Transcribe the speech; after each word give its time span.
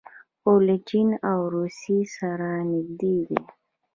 خو 0.39 0.51
له 0.67 0.75
چین 0.89 1.09
او 1.29 1.39
روسیې 1.55 1.99
سره 2.17 2.49
نږدې 2.71 3.15
دي. 3.29 3.41